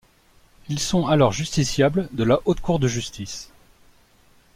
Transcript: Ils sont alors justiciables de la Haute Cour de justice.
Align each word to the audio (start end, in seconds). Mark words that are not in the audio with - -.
Ils 0.67 0.79
sont 0.79 1.05
alors 1.05 1.31
justiciables 1.31 2.09
de 2.13 2.23
la 2.23 2.39
Haute 2.45 2.59
Cour 2.59 2.79
de 2.79 2.87
justice. 2.87 3.51